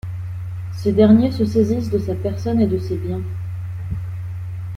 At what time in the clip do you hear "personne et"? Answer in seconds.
2.15-2.65